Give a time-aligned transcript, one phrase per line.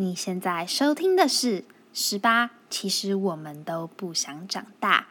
[0.00, 5.08] 你现在收听的是《十八》，其实我们都不想长大。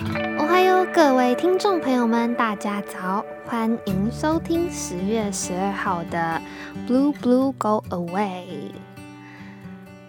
[0.00, 6.42] 哦嗨哟，各位听众朋友们，大家早，欢迎收听十月十二号的
[6.88, 8.42] 《Blue Blue Go Away》。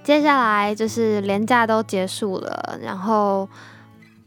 [0.04, 3.48] 接下来就是连假都结束了，然后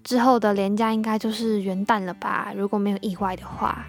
[0.04, 2.52] 之后的连假应该就是元旦了吧？
[2.54, 3.84] 如果没有意外的话。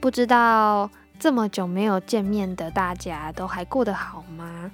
[0.00, 4.70] 不知道这么久没有见面的大家都还过得好吗？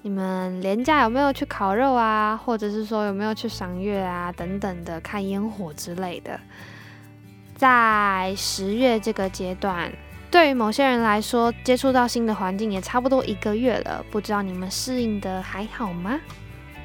[0.00, 2.34] 你们连假有没有去烤肉啊？
[2.34, 4.32] 或者是说有没有去赏月啊？
[4.32, 6.40] 等等的看烟火之类的。
[7.56, 9.92] 在十月这个阶段，
[10.30, 14.04] 对于某些人来说，接触到新的环境也差不多一个月了。
[14.10, 16.18] 不知道你们适应的还好吗？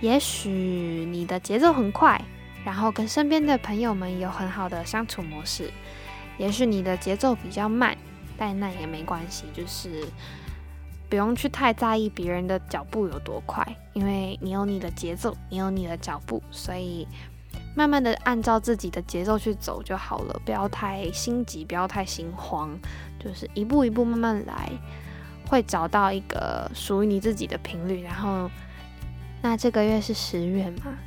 [0.01, 2.21] 也许你的节奏很快，
[2.65, 5.71] 然后跟身边的朋友们有很好的相处模式。
[6.39, 7.95] 也许你的节奏比较慢，
[8.37, 10.03] 但那也没关系，就是
[11.09, 17.05] 不用去太在意别人的脚步有多快，因为你有你的节奏，你有你的脚步，所以
[17.75, 22.69] 慢慢的按照自己的节奏去走就好了，不要太心急，不要太心慌，
[23.19, 24.71] 就是一步一步慢慢来，
[25.47, 28.01] 会找到一个属于你自己的频率。
[28.01, 28.49] 然后，
[29.41, 30.97] 那这个月是十月嘛，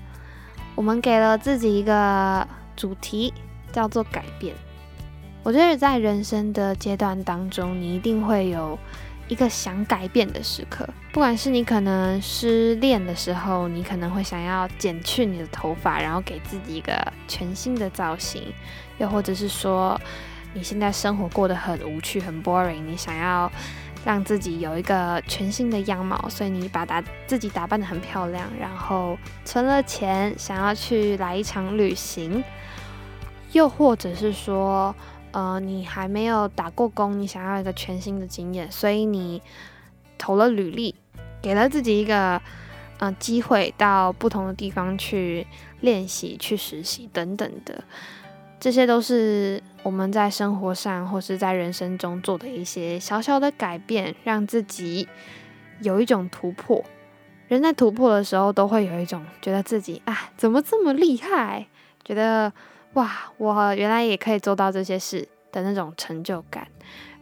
[0.75, 3.33] 我们给了自己一个主题，
[3.73, 4.55] 叫做改变。
[5.45, 8.79] 我觉得在人生的阶段当中，你一定会有
[9.27, 10.89] 一个想改变的时刻。
[11.13, 16.93] 不管是你可能失恋的时候，你可能会想要剪去你的头发，然后给自己一个
[17.27, 18.41] 全新的造型；
[18.99, 20.01] 又或者是说，
[20.55, 23.51] 你现在生活过得很无趣、很 boring，你想要
[24.05, 32.41] 让自己有一个全新的样貌，所以你把打自己打扮得很漂亮，然后存了钱，想要去来一场旅行；
[33.51, 34.95] 又或者是说，
[35.33, 39.41] 呃，你还没有打过工，你想要一个全新的经验，所以你
[40.19, 40.95] 投了履历，
[41.41, 42.39] 给了自己一个
[42.99, 45.47] 呃机会，到不同的地方去
[45.81, 47.83] 练习、去实习等等的，
[48.61, 55.09] 这些都是我们在生活上或是在人生中做的一些小小的改变，让自己
[55.81, 56.85] 有一种突破。
[57.49, 61.69] 人在突破的时候，都会有一种觉得自己啊，怎么这么厉害？
[62.05, 62.53] 觉得。
[62.95, 66.69] 哇，我原来也可以做到这些事的那种成就感，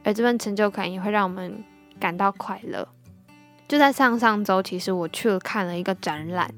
[0.02, 1.62] 而这份成就感也会让我们
[2.00, 2.88] 感到快乐。
[3.68, 6.52] 就在上上周，其实我去了看了一个展览，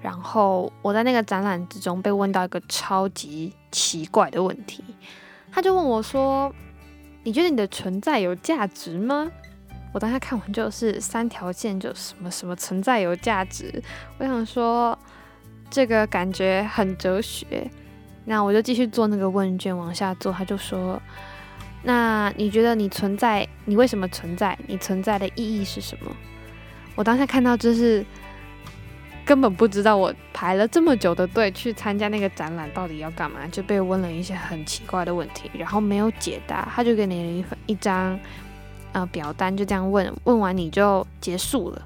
[0.00, 4.82] 然后我在那个展览之中被问到一个超级奇怪的问题，
[5.52, 6.50] 他就问我说
[7.22, 9.30] ：“你觉得你的存在有价值吗？”
[9.92, 13.82] 我当下看完就是三条线，就什么什么存在有价值，
[14.18, 14.98] 我想说
[15.68, 17.70] 这个感觉很哲学。
[18.24, 20.32] 那我就继续做那个问卷，往下做。
[20.32, 21.00] 他就说
[21.84, 23.46] ：“那你觉得你存在？
[23.64, 24.58] 你为什么存在？
[24.66, 26.10] 你存在的意义是什么？”
[26.96, 28.04] 我当下看到就是
[29.24, 38.18] 根本不知道我排了这么久的队去参加那个展览到底要干嘛，就被问了一些很奇怪的问题，然后没有解答，他就给你一份一张
[38.92, 41.82] 呃表单，就这样问问完你就结束了。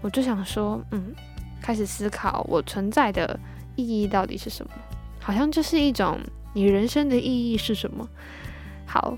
[0.00, 1.14] 我就想说，嗯，
[1.60, 3.38] 开始思考我存在的
[3.76, 4.72] 意义到底是什么。
[5.22, 6.18] 好像就是一种
[6.52, 8.08] 你人生的意义是什么？
[8.84, 9.16] 好，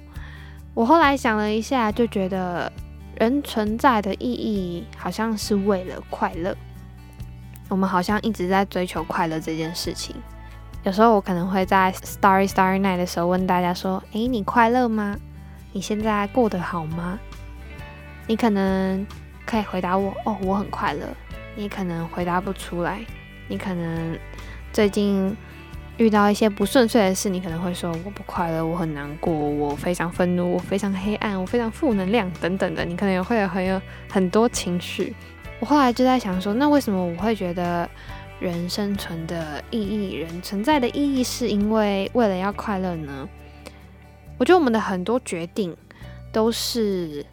[0.74, 2.70] 我后来想了一下，就觉得
[3.18, 6.54] 人存在的意义好像是为了快乐。
[7.68, 10.14] 我们好像一直在追求快乐这件事情。
[10.84, 15.16] 有时候我可能会在 Starry Starry Night 的时候问大家说：“诶，你快乐吗？
[15.72, 17.18] 你现在过得好吗？”
[18.28, 19.06] 你可能
[19.46, 21.08] 可以回答我：“哦，我很快乐。”
[21.56, 23.00] 你可能回答不出来。
[23.48, 24.18] 你可能
[24.72, 25.34] 最近。
[25.96, 35.14] 遇到一些不顺遂的事，你可能会说我不快乐，我很难过，我非常愤怒，我非常黑暗，我非常负能量等等的，你可能也会有很有很多情绪。
[35.60, 37.88] 我后来就在想说，那为什么我会觉得
[38.40, 43.28] 人生存的意义，人存在的意义，是因为为了要快乐呢？
[44.36, 45.76] 我觉得我们的很多决定
[46.32, 47.24] 都是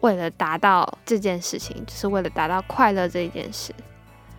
[0.00, 3.72] 为了达到这件事情，就是为了达到快乐这一件事。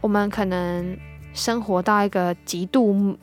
[0.02, 0.98] 我们可能。
[1.34, 3.18] 生活到一个极度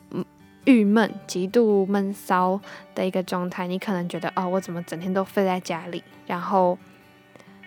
[0.65, 2.61] 郁闷、极度闷骚
[2.95, 6.77] 的一个状态，你可能觉得哦，我怎么整天都废在家里，然后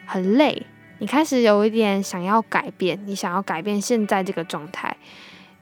[0.05, 0.65] 很累。
[0.99, 4.95] 你开始有一点想要改变，你想要改变现在这个状态，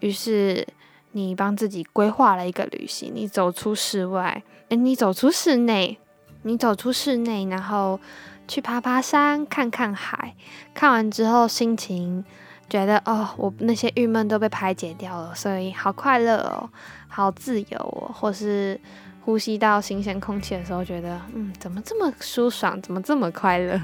[0.01, 0.67] 于是
[1.13, 5.97] 你帮自己规划了一个旅行，你走出室外，诶，你走出室内，
[6.43, 7.99] 你走出室内，然后
[8.47, 10.35] 去爬爬山，看看海，
[10.73, 12.25] 看完之后心情。
[12.71, 16.69] 觉得哦，我那些郁闷都被排解掉了，所以好快乐哦，
[17.09, 18.79] 好自由哦，或是
[19.25, 23.77] 呼吸到新鲜空气的时候，觉得嗯，怎么这么舒爽，怎么这么快乐？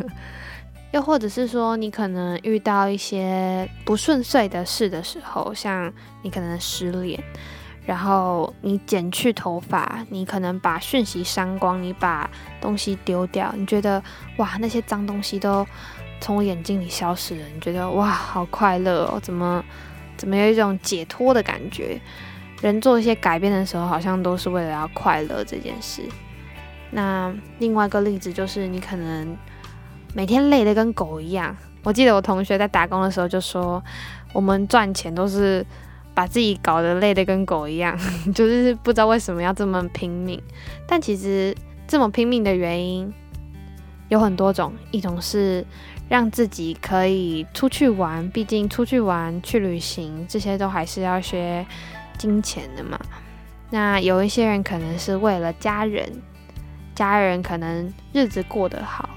[0.94, 5.92] 又或者是说，你可能遇到一些不顺遂的事的时候，像
[6.22, 7.22] 你可能失恋，
[7.86, 12.30] 然后你剪去头发，你可能把讯息删光，你把
[12.62, 14.02] 东西丢掉，你觉得
[14.38, 15.68] 哇，那些脏东西都
[16.20, 19.64] 从我眼睛里消失了，你觉得哇，好快乐哦，怎么
[20.18, 22.00] 怎么有一种解脱的感觉？
[22.62, 26.02] 人做一些改变的时候，好像都是为了要快乐这件事。
[26.90, 29.38] 那另外一个例子就是，你可能
[30.16, 31.56] 每天累得跟狗一样。
[31.84, 33.84] 我记得我同学在打工的时候就说，
[34.34, 35.64] 我们赚钱都是
[36.14, 37.98] 把自己搞得累得跟狗一样，
[38.34, 40.42] 就是不知道为什么要这么拼命。
[40.88, 41.56] 但其实
[41.88, 43.14] 这么拼命的原因
[44.10, 45.64] 有很多种，一种是
[46.10, 51.66] 让自己可以出去玩，毕竟出去玩、去旅行这些都还是要学。
[52.18, 53.00] 金钱的嘛，
[53.70, 56.12] 那有一些人可能是为了家人，
[56.96, 59.08] 家人可能日子过得好，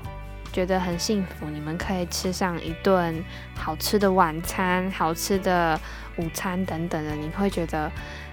[0.53, 3.25] 觉得很幸福，你们可以吃上一顿
[3.57, 5.81] 好吃的晚餐、好吃的
[6.19, 7.91] 午餐等等的，你会觉得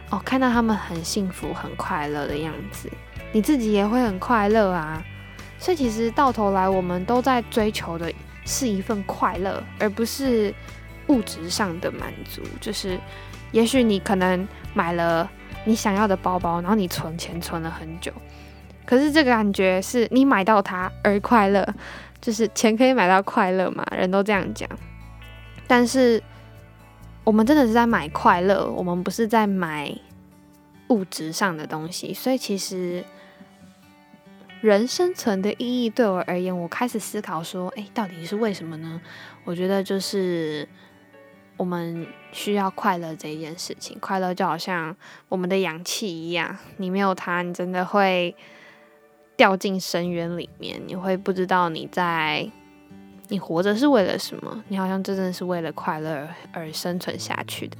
[0.09, 2.92] 哦，看到他们很幸福、很快乐的样子，
[3.31, 5.01] 你自己也会很快乐啊。
[5.57, 8.12] 所以其实到头来，我们都在追求的
[8.47, 10.51] 是一份快乐，而不是
[11.05, 12.99] 物质上的满足，就是。
[13.53, 15.27] 也许你可能买了
[15.63, 18.11] 你想要的包包，然后你存钱存了很久，
[18.85, 21.65] 可是这个感觉是你买到它而快乐，
[22.19, 23.85] 就是钱可以买到快乐嘛？
[23.95, 24.69] 人都这样讲。
[25.65, 26.21] 但是
[27.23, 29.97] 我们真的是在买快乐，我们不是在买
[30.89, 32.13] 物质上的东西。
[32.13, 33.01] 所以其实
[34.62, 39.01] 人生存的意义对我而言，我开始思考说，诶，到底是为什么呢？
[39.44, 40.68] 我觉得就是。
[41.59, 44.95] 我们需要快乐这一件事情，快乐就好像
[45.27, 48.36] 我们的氧气一样，你没有它，你真的会
[49.36, 50.80] 掉进深渊里面。
[50.86, 52.48] 你会不知道你在
[53.30, 57.77] 你活着是为了什么，你好像真的是为了快乐而生存下去的。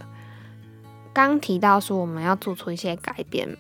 [1.14, 3.58] 刚提到说我们要做出一些改变嘛，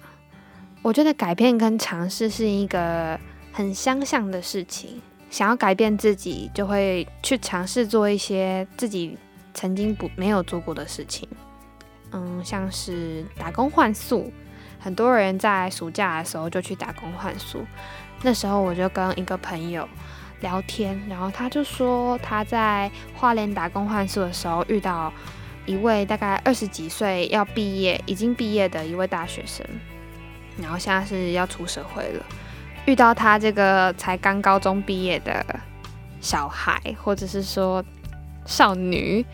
[0.88, 3.20] 我觉得改变跟尝试是一个
[3.52, 5.02] 很相像的事情。
[5.30, 9.18] 想要改变自己，就会去尝试做一些自己。
[9.54, 11.28] 曾经不没有做过的事情，
[12.12, 14.32] 嗯，像是打工换宿，
[14.80, 17.66] 很多人在暑假的时候就去打工换宿。
[18.22, 19.90] 那时候我就跟一个朋友
[20.42, 25.12] 聊天，然后他就说他在花莲打工换宿的时候遇到
[25.66, 29.66] 一位大概二十几岁要毕业、已经毕业的一位大学生，
[30.62, 32.26] 然后现在是要出社会了，
[32.86, 35.46] 遇到他这个才刚高中毕业的
[36.22, 37.84] 小孩，或者是说。
[38.50, 39.26] 少女，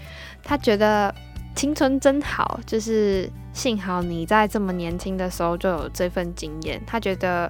[0.43, 1.13] 她觉得
[1.55, 7.47] 青春真好，就是幸好你在这么年轻的时候就有这份经验，她觉得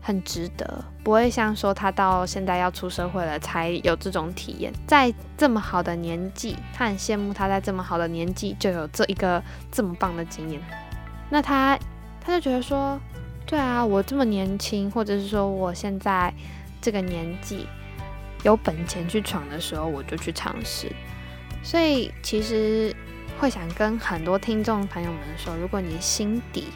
[0.00, 10.58] 很值得，不会像说她到现在要出社会了才有这种体验，在这么好的年纪，她很羡慕她在这么好的年纪就有这一个这么棒的经验。
[11.28, 11.78] 那她，
[12.24, 12.98] 他就觉得说，
[13.46, 16.32] 对啊，我这么年轻，或者是说我现在
[16.80, 17.66] 这个年纪。
[18.42, 20.92] 有本钱去闯的时候，我就去尝试。
[21.62, 22.94] 所以其实
[23.38, 26.66] 会想跟很多听众朋友们说，如果你心底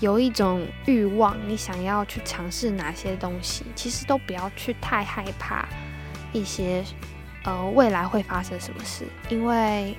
[0.00, 5.66] 有一种欲望，你想要去尝试哪些东西，其实都不要去太害怕
[6.34, 6.84] 一些
[7.44, 9.96] 呃未来会发生什么事，因为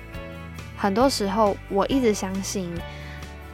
[0.76, 2.72] 很多时候我一直相信，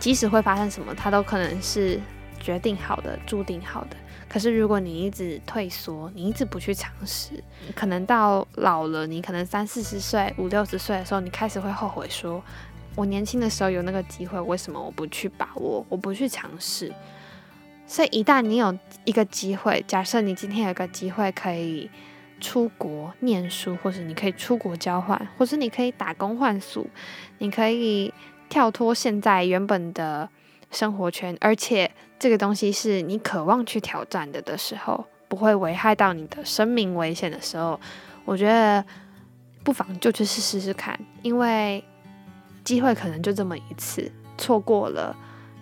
[0.04, 1.98] 即使会发生什么，它都可能是
[2.38, 3.96] 决定好的、注定好的。
[4.28, 7.42] 可是，如果你一直退缩，你一直不去尝试，
[7.74, 12.44] 可能到老了，你可能三四十岁、五六十岁的时候，你开始会后悔，说
[12.94, 16.92] 我年轻的时候有那个机会，为什么我不去把握，我不去尝试？
[17.86, 21.88] 所以，一旦你有一个机会，假设你今天有个机会可以
[22.42, 26.86] 出国念书，或者你可以出国交换，或者你可以打工换宿，
[27.38, 28.12] 你可以
[28.54, 30.28] 跳脱现在原本的
[30.70, 31.90] 生活圈，而且。
[32.16, 37.78] 这个东西是你渴望去挑战的的时候，不会危害到你的生命危险的时候，
[38.24, 38.82] 我觉得
[39.62, 41.84] 不妨就去试试试看，因为
[42.62, 45.14] 机会可能就这么一次，错过了，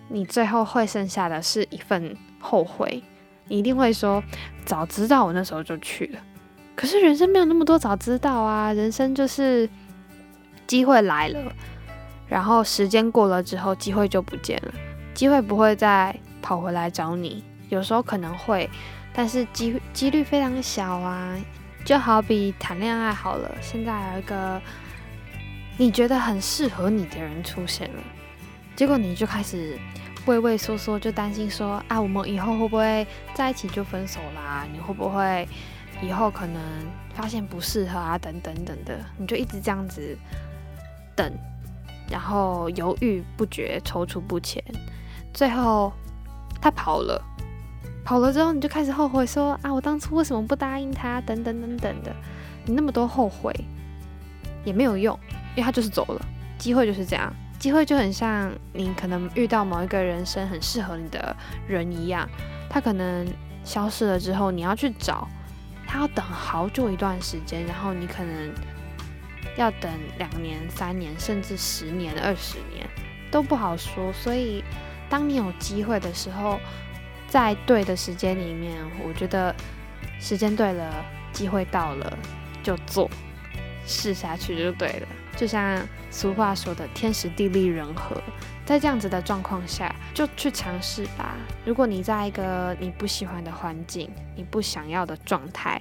[0.09, 3.03] 你最后会剩下的是一份后悔。
[3.49, 4.23] 你一定会说，
[4.65, 6.21] 早知道我那时候就去了。
[6.77, 9.69] 可是人生没有那么多早知道啊，人生就是
[10.69, 11.53] 机会来了，
[12.33, 14.73] 然后时间过了之后，机会就不见了，
[15.13, 16.17] 机会不会再。
[16.45, 18.69] 跑回来找你，有时候可能会，
[19.13, 21.39] 但是机几率非常小啊。
[21.85, 24.61] 就好比谈恋爱好了，现在有一个
[25.79, 28.03] 你觉得很适合你的人出现了，
[28.75, 29.79] 结果你就开始
[30.27, 34.67] 畏畏缩缩，就担心说啊，我们以后会不会在一起就分手啦？
[34.73, 35.49] 你会不会
[36.03, 36.61] 以后可能
[37.15, 38.19] 发现不适合啊？
[38.19, 40.19] 等等等的，你就一直这样子
[41.15, 41.33] 等，
[42.13, 44.63] 然后犹豫不决，踌躇不前，
[45.33, 45.91] 最后
[46.61, 47.19] 他跑了，
[48.05, 51.23] 跑了之后你就开始后悔说啊，我当初为什么不答应他？
[51.23, 52.15] 等等等等的，
[52.67, 53.51] 你那么多后悔
[54.63, 55.19] 也没有用，
[55.55, 56.27] 因为他就是走了，
[56.59, 57.33] 机会就是这样。
[57.59, 61.35] 机会就很像你可能遇到某一个人生很适合你的
[61.67, 62.29] 人一样，
[62.69, 63.27] 他可能
[63.65, 65.27] 消失了之后，你要去找
[65.87, 68.53] 他，要等好久一段时间，然后你可能
[69.57, 72.87] 要等两年、三年，甚至十年、二十年
[73.31, 74.13] 都不好说。
[74.13, 74.63] 所以，
[75.09, 76.59] 当你有机会的时候，
[77.29, 79.55] 在对的时间里面，我觉得
[80.21, 82.19] 时间对了，机会到了，
[82.63, 83.11] 就做，
[83.87, 85.09] 试下去就对了。
[85.35, 85.81] 就像
[86.11, 88.23] 俗话说的“天时地利人和”，
[88.67, 91.35] 在这样子的状况下，就去尝试吧。
[91.65, 95.81] 如果你在一个你不喜欢的环境、你不想要的状态，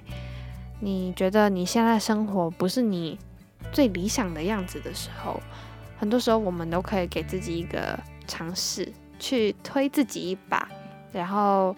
[0.79, 3.19] 你觉得你现在生活不是你
[3.71, 5.41] 最理想的样子的时候，
[5.99, 10.67] 很多时候我们都可以给自己一个尝试，去推自己一把，
[11.11, 11.75] 然后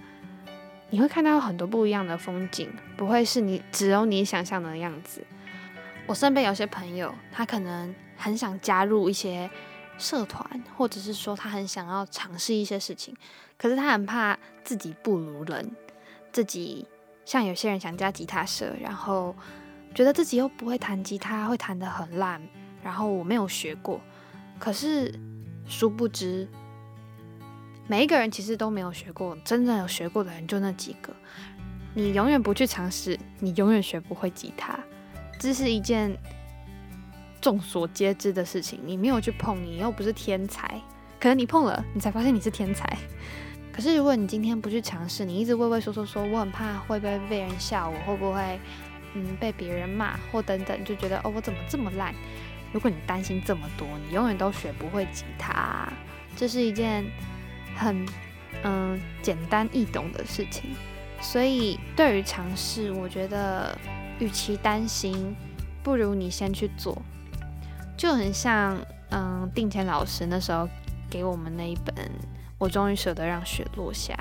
[0.89, 5.25] 你会看到很多不一样的风景，不会是你只有你想象的样子。
[6.05, 9.49] 我身边有些朋友，他可能很想加入一些
[9.97, 13.15] 社团，或者是说他很想要尝试一些事情，
[13.57, 15.71] 可是他很怕自己不如人，
[16.31, 16.85] 自己
[17.23, 19.35] 像有些人想加吉他社，然后
[19.93, 22.41] 觉得自己又不会弹吉他，会弹得很烂，
[22.83, 24.01] 然后我没有学过，
[24.57, 25.13] 可是
[25.67, 26.47] 殊不知，
[27.87, 31.13] 每一个人其实都没有学过，真正有学过的人就那几个，
[31.93, 34.79] 你永远不去尝试，你永远学不会吉他。
[35.39, 36.17] 这是一件
[37.41, 40.81] 众所皆知的事情，你没有去碰，你又不是天才，
[41.19, 42.97] 可能你碰了，你才发现你是天才。
[43.71, 48.59] 可是如果你今天不去尝试，你一直畏畏缩缩说我很怕会不会被人笑，我会不会
[49.13, 52.13] 嗯被别人骂或等等，就觉得哦我怎么这么烂？
[52.71, 55.87] 如果你担心这么多，你永远都学不会吉他。
[56.35, 57.05] 这是一件
[57.75, 58.05] 很
[58.63, 60.71] 嗯简单易懂的事情，
[61.21, 63.77] 所以对于尝试，我觉得。
[64.19, 65.35] 与其担心，
[65.81, 67.01] 不如你先去做，
[67.97, 68.77] 就很像
[69.09, 70.69] 嗯，定谦老师那时候
[71.09, 71.93] 给我们那一本
[72.59, 74.13] 《我终于舍得让雪落下》，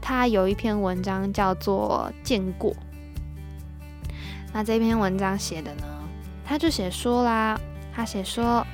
[0.00, 2.70] 他有一篇文章叫做《见过》。
[4.54, 5.82] 那这篇文章写的呢，
[6.44, 7.60] 他就写说啦，
[7.92, 8.64] 他写说，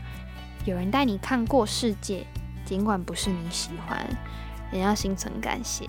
[0.67, 2.27] 有人带你看过世界，
[2.67, 4.07] 尽管不是你喜欢，
[4.71, 5.87] 也要心存感谢。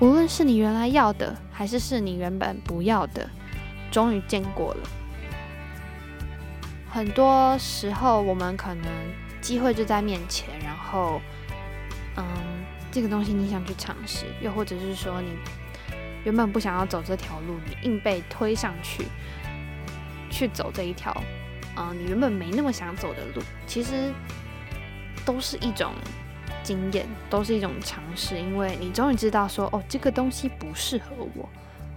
[0.00, 3.30] 无论是你原来要的，还是是你原本不要的。
[3.92, 4.88] 终于见过了。
[6.90, 8.92] 很多时候，我们可能
[9.40, 11.20] 机会就在面前，然后，
[12.16, 12.26] 嗯，
[12.90, 15.28] 这个东西你想去尝试，又或者是说你
[16.26, 19.04] 原本不想要走这条路，你硬被推上去，
[20.28, 21.16] 去走这一条，
[21.76, 24.12] 嗯，你原本没那么想走的路，其实
[25.24, 25.92] 都是一种
[26.64, 31.04] 经验，都是一种尝试，因为你终于知道说，哦，这个东西不适合
[31.36, 31.48] 我。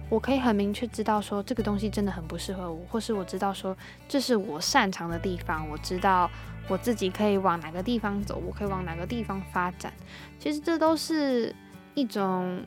[0.08, 3.76] 我可以很明确知道说这个东西真的很不适合我，或是我知道说
[4.08, 6.30] 这是我擅长的地方，我知道
[6.68, 9.92] 我自己可以往哪个地方走，我可以往哪个地方发展。
[10.38, 11.52] 其实这都是
[11.94, 12.64] 一种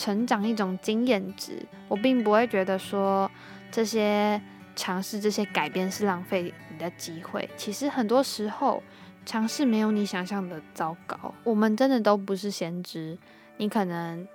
[0.00, 1.52] 成长，一种经验值。
[1.88, 3.30] 我并不会觉得说
[3.70, 4.40] 这些
[4.74, 7.46] 尝试、这些改变是浪费你的机会。
[7.54, 8.82] 其实很多时候
[9.26, 11.34] 尝试没有你想象的糟糕。
[11.44, 13.18] 我们真的都不是先知，
[13.58, 14.26] 你可能。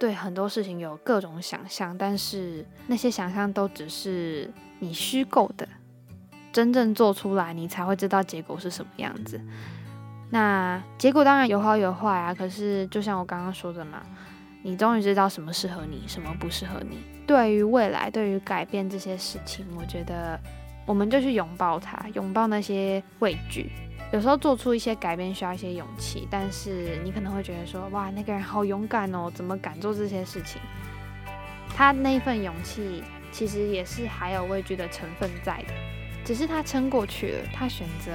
[0.00, 4.48] 对很多事情有各种想象，但是那些想象都只是
[4.78, 5.66] 你虚构的，
[6.52, 9.40] 真正做出来你才会知道结果是什么样子。
[10.30, 14.00] 那结果当然有好有坏啊，可是就像我刚刚说的嘛，
[14.62, 16.98] 你终于知道什么适合你，什么不适合你。
[17.26, 20.38] 对于未来，对于改变这些事情，我觉得
[20.86, 23.70] 我们就去拥抱它，拥抱那些畏惧。
[24.10, 30.60] 有时候做出一些改变需要一些勇气，但是你可能会觉得说，哇，那个人好勇敢哦，怎么敢做这些事情？
[31.76, 35.74] 他那份勇气其实也是还有畏惧的成分在的，
[36.24, 38.12] 只是他撑过去了，他选择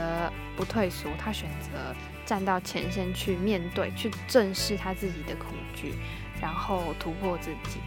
[0.57, 1.69] 不退缩，他选择
[2.33, 5.93] 站到前线去面对，去正视他自己的恐惧，
[6.41, 7.79] 然后突破自己。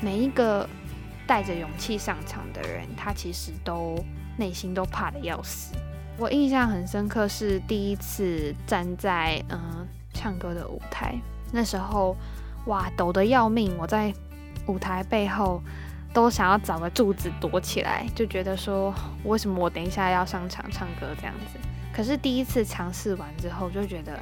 [0.00, 0.68] 每一个
[1.28, 3.96] 带着勇气上场的人，他其实都
[4.36, 5.76] 内心都怕的要死。
[6.16, 11.14] 我印象很深刻，是第一次站在嗯唱歌的舞台，
[11.52, 12.16] 那时候
[12.66, 14.12] 哇抖得要命，我在
[14.66, 15.62] 舞台背后
[16.12, 18.92] 都想要找个柱子躲起来，就觉得说
[19.22, 21.60] 为什么我等一下要上场唱歌这样子。
[21.98, 24.20] 可是第一次尝试完之后，就觉得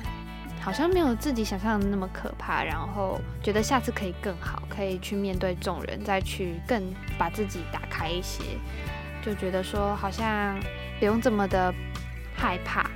[0.63, 6.83] 好像没有自己想象的那么可怕，然后觉得下次可以更好，可以去面对众人，再去更
[7.19, 8.43] 把自己打开一些，
[9.23, 10.59] 就觉得说好像
[10.99, 11.71] 不用这么的
[12.35, 12.89] 害怕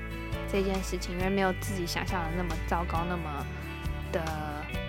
[0.51, 3.47] 这件事情，因为没有自己想象的那么糟糕，那么
[4.11, 4.23] 的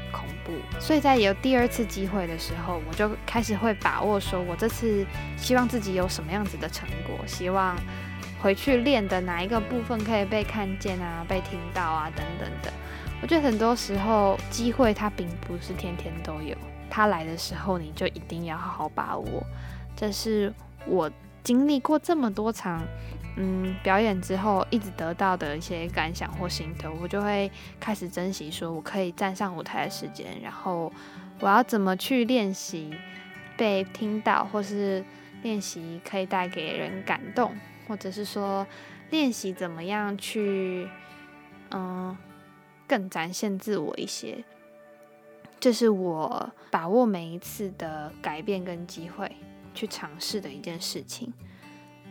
[0.10, 0.53] 恐怖。
[0.79, 5.05] 所以在有第二次机会的时候，我就开始会把握，说我这次
[5.36, 7.75] 希望自己有什么样子的成果，希望。
[8.41, 12.74] 回去练的哪一个部分可以被看见啊，被听到啊，等等的。
[13.21, 16.57] 我觉得很多时候机会它并不是天天都有，
[16.89, 19.43] 它来的时候你就一定要好好把握。
[19.95, 20.51] 这是
[20.88, 21.10] 我
[21.43, 22.83] 经历过这么多场
[23.38, 30.91] 嗯表演之后一直得到的一些感想或心得，我就会开始珍惜，说我可以站上舞台的时间，然后
[31.39, 32.91] 我要怎么去练习
[33.55, 35.05] 被听到，或是
[35.43, 37.55] 练习可以带给人感动。
[37.91, 38.65] 或者是说
[39.10, 40.88] 练习怎么样去，
[41.71, 42.15] 嗯，
[42.88, 44.45] 更展现自我一些，
[45.60, 49.29] 这是我把握每一次的改变跟机会
[49.74, 51.33] 去尝试的一件事情。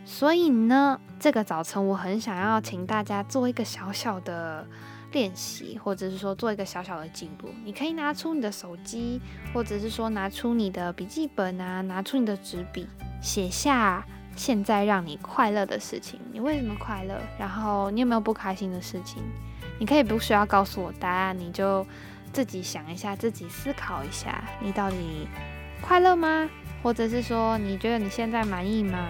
[0.05, 4.67] 所以呢，这个早晨我很想要请大家做一个小小的
[5.11, 7.49] 练习，或者是说做一个小小的进步。
[7.65, 9.19] 你可以拿出你的手机，
[9.51, 12.87] 或者是说拿出你的笔记本啊，拿出你的纸笔，
[13.19, 14.05] 写下。
[14.35, 17.15] 现在让你快乐的事情，你为什么快乐？
[17.37, 19.21] 然后你有没有不开心的事情？
[19.79, 21.85] 你可以不需要告诉我答案，你就
[22.31, 25.27] 自己想一下，自己思考一下，你到底
[25.81, 26.49] 快乐吗？
[26.83, 29.09] 或者是说你觉得你现在满意吗？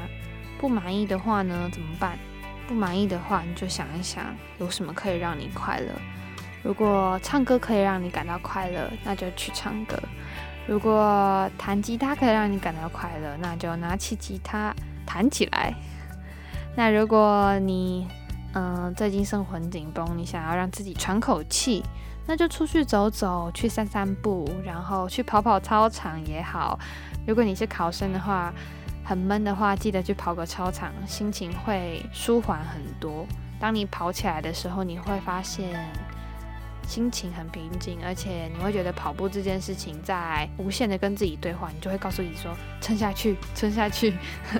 [0.59, 2.17] 不满意的话呢，怎么办？
[2.67, 4.25] 不满意的话，你就想一想，
[4.59, 5.87] 有什么可以让你快乐？
[6.63, 9.97] 如果唱歌可以让你感到快乐，那就去唱歌；
[10.67, 14.73] 如果弹吉他可以让你感到快乐，那就拿起吉他。
[15.05, 15.74] 弹起来。
[16.75, 18.08] 那如果你
[18.53, 21.84] 嗯最近生活很紧绷，你想要让自己喘口气，
[22.25, 26.79] 那就出去走走，去散散步，然后去跑跑操场也好。
[27.27, 28.53] 如果你是考生的话，
[29.03, 33.25] 很闷的话，记得去跑个操场，心情会舒缓很多。
[33.59, 35.85] 当你跑起来的时候，你会发现。
[36.91, 44.13] 心情很平静，而且你会觉得跑步这件事情在无限的跟自己对话，你就会告诉自己说撑下去，撑下去。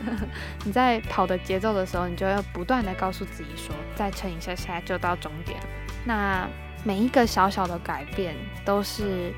[0.64, 5.60] 你在跑的节奏的时候，你就要不断的告诉自己说再撑一下下就到终点。
[6.06, 6.48] 那
[6.86, 9.34] 每一个小小的改变都是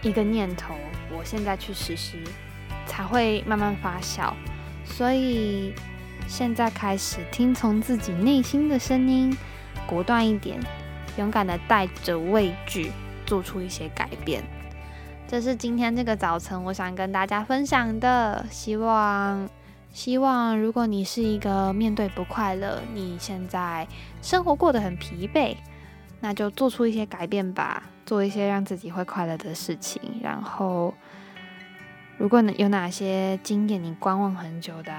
[0.00, 0.74] 一个念头，
[1.12, 2.16] 我现在去实施
[2.86, 4.32] 才会慢慢发酵。
[4.86, 5.74] 所以
[6.26, 9.36] 现在开始听从自己内心的声音，
[9.86, 10.58] 果断一点。
[11.18, 12.92] 勇敢的带着畏惧
[13.26, 14.42] 做出一些改变，
[15.26, 18.46] 这是今天这个早晨我想跟大家分享的。
[18.50, 19.48] 希望，
[19.92, 23.86] 希望如果你是一个面对不快乐，你现在
[24.22, 25.56] 生活过得很疲惫，
[26.20, 30.00] 那就做出一些改变吧，做一些让自己会快乐的事情。
[30.22, 30.94] 然后，
[32.16, 34.94] 如果有哪些经验你观望很久的。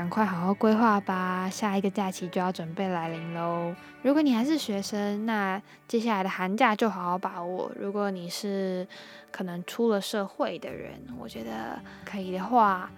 [0.00, 3.74] 赶快好好规划吧，下一个假期就要准备来临喽。
[4.00, 7.70] 如果你还是学生，那接下来的寒假就好好把握。
[7.78, 8.88] 如果你是
[9.30, 12.90] 可能出了社会的人，我觉得可以的话，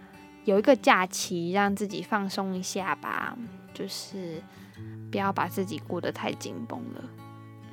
[0.45, 3.37] 有一个假期让自己放松一下吧，
[3.75, 4.41] 就是
[5.11, 7.05] 不要把自己过得太紧绷了。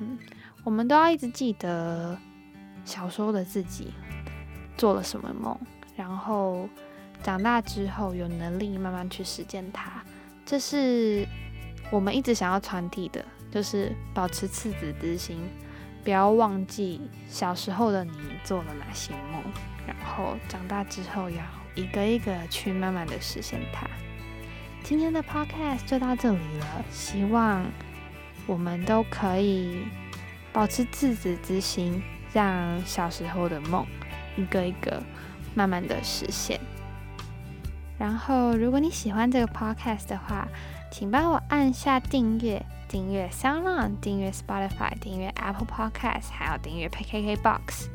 [0.00, 0.18] 嗯，
[0.64, 2.18] 我们都要一直记得
[2.84, 3.92] 小时候的自己
[4.76, 5.56] 做了什么梦，
[5.94, 6.68] 然后。
[7.22, 10.02] 长大之后有能力慢慢去实践它，
[10.46, 11.26] 这是
[11.90, 15.38] 我们一直想要传递的，就是保持赤子之心，
[16.02, 19.42] 不要忘记小时候的你做了哪些梦，
[19.86, 21.42] 然后长大之后要
[21.74, 23.86] 一个一个去慢慢的实现它。
[24.82, 27.64] 今天的 podcast 就到这里了，希望
[28.46, 29.84] 我们都可以
[30.54, 32.02] 保持赤子之心，
[32.32, 33.86] 让小时候的梦
[34.36, 35.02] 一个一个
[35.54, 36.58] 慢慢的实现。
[38.00, 40.48] 然后，如果你喜欢这个 podcast 的话，
[40.90, 47.88] 请帮我按下订阅，订阅 SoundOn，订阅 Spotify，订阅 Apple Podcast，还有订阅 KKBox。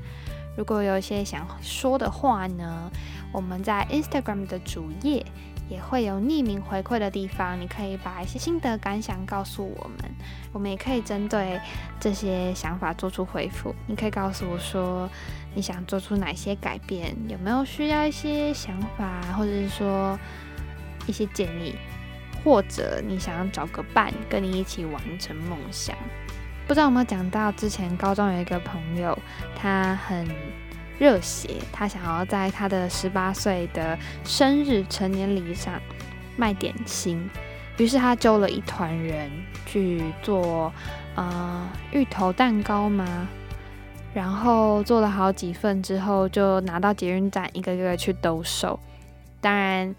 [0.56, 2.92] 如果有一些想说的话呢，
[3.34, 5.26] 我们在 Instagram 的主页。
[5.68, 10.16] 也会有匿名回馈的地方，你可以把一些心得感想告诉我们，
[10.54, 11.60] 我们也可以针对
[12.00, 13.74] 这些想法做出回复。
[13.88, 15.10] 你可以告诉我说
[15.56, 20.20] 你想做出哪些改变，有没有需要一些想法，或者是说
[21.08, 21.74] 一些建议，
[22.44, 25.96] 或者你想要找个伴跟你一起完成梦想。
[26.68, 29.18] 不知道有没有讲到之前高中有一个朋友，
[29.56, 30.28] 他很。
[30.98, 35.74] 热血，他想要在他的十八岁的生日成年礼上
[36.38, 37.30] 卖点心，
[37.76, 39.30] 于是他揪了一团人
[39.66, 40.72] 去做
[41.16, 43.28] 呃芋头蛋糕吗？
[44.16, 48.80] 然后做了好几份之后，就拿到捷运站一个个去兜售。
[49.42, 49.94] 当然，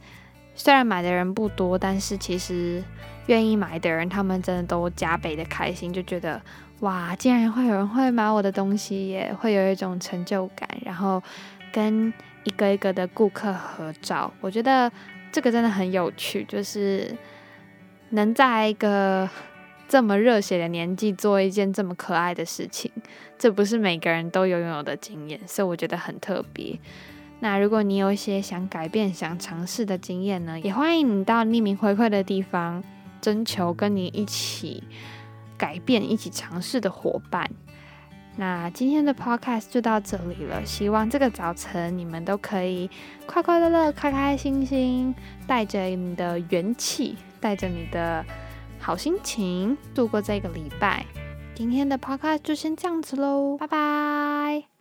[0.55, 2.83] 虽然买的人不多，但是其实
[3.26, 6.40] 愿意买的人，他们真的都加倍的开心，就觉得
[6.81, 10.66] 哇，竟然会有人会买我的东西，也会有一种成就感。
[10.83, 11.22] 然后
[11.70, 12.11] 跟
[12.44, 14.90] 一个一个的顾客合照，我觉得
[15.31, 17.14] 这个真的很有趣，就是
[18.09, 19.29] 能在一个。
[19.88, 22.90] 这么热血的年纪做一件这么可爱的事情，
[23.38, 26.79] 这不是每个人都拥有的经验，所以我觉得很特别。
[27.40, 32.83] 那如果你有一些想改变、想尝试的经验呢，也欢迎你到匿名回馈的地方
[33.20, 34.83] 征求跟你一起
[35.57, 37.49] 改变、一起尝试的伙伴。
[38.37, 42.90] 那今天的 podcast 就到这里了，希望这个早晨你们都可以
[43.27, 45.14] 快快乐乐、开开心心，
[45.46, 48.25] 带着你的元气，带着你的。
[48.87, 51.05] 好心情度过这个礼拜，
[51.57, 54.75] 今天的 podcast 就先这样子喽，拜拜。